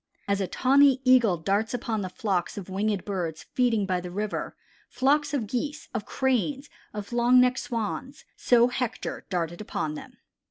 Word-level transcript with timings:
"As 0.27 0.41
a 0.41 0.47
tawny 0.47 0.99
Eagle 1.05 1.37
darts 1.37 1.75
upon 1.75 2.01
the 2.01 2.09
flocks 2.09 2.57
of 2.57 2.69
winged 2.71 3.05
birds 3.05 3.43
feeding 3.53 3.85
by 3.85 4.01
the 4.01 4.09
river, 4.09 4.55
flocks 4.89 5.31
of 5.31 5.45
Geese, 5.45 5.89
of 5.93 6.07
Cranes, 6.07 6.71
of 6.91 7.13
long 7.13 7.39
necked 7.39 7.59
Swans, 7.59 8.25
so 8.35 8.69
Hector 8.69 9.25
darted 9.29 9.61
upon 9.61 9.93
them." 9.93 10.17